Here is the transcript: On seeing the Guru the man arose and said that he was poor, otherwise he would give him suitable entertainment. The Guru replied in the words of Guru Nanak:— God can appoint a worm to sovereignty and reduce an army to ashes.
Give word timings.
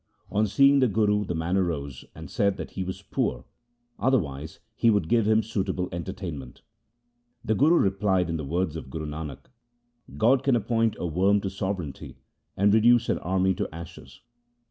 On 0.31 0.47
seeing 0.47 0.79
the 0.79 0.87
Guru 0.87 1.25
the 1.25 1.35
man 1.35 1.57
arose 1.57 2.03
and 2.15 2.27
said 2.27 2.57
that 2.57 2.71
he 2.71 2.83
was 2.83 3.03
poor, 3.03 3.45
otherwise 3.99 4.59
he 4.73 4.89
would 4.89 5.07
give 5.07 5.27
him 5.27 5.43
suitable 5.43 5.89
entertainment. 5.91 6.63
The 7.45 7.53
Guru 7.53 7.75
replied 7.77 8.27
in 8.27 8.37
the 8.37 8.43
words 8.43 8.75
of 8.75 8.89
Guru 8.89 9.05
Nanak:— 9.05 9.45
God 10.17 10.41
can 10.43 10.55
appoint 10.55 10.95
a 10.97 11.05
worm 11.05 11.39
to 11.41 11.51
sovereignty 11.51 12.17
and 12.57 12.73
reduce 12.73 13.09
an 13.09 13.19
army 13.19 13.53
to 13.53 13.69
ashes. 13.71 14.21